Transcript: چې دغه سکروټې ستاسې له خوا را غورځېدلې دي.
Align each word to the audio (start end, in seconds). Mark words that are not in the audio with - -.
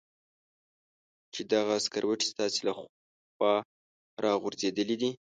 چې 1.33 1.41
دغه 1.53 1.75
سکروټې 1.85 2.27
ستاسې 2.33 2.59
له 2.67 2.71
خوا 2.77 3.53
را 4.23 4.31
غورځېدلې 4.41 4.95
دي. 5.01 5.11